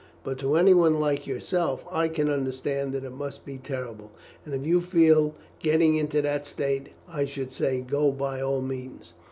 But 0.23 0.39
to 0.39 0.55
anyone 0.55 0.99
like 0.99 1.27
yourself, 1.27 1.85
I 1.91 2.07
can 2.07 2.27
understand 2.27 2.91
that 2.95 3.03
it 3.03 3.11
must 3.11 3.45
be 3.45 3.59
terrible; 3.59 4.09
and 4.43 4.55
if 4.55 4.65
you 4.65 4.81
feel 4.81 5.35
getting 5.59 5.95
into 5.95 6.23
that 6.23 6.47
state, 6.47 6.89
I 7.07 7.25
should 7.25 7.51
say 7.53 7.81
go 7.81 8.11
by 8.11 8.41
all 8.41 8.61
means." 8.61 9.13